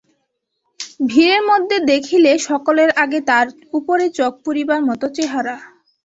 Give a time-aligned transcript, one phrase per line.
[1.07, 3.47] ভিড়ের মধ্যে দেখিলে সকলের আগে তাঁর
[3.73, 5.55] উপরে চোখ পড়িবার মতো চেহারা।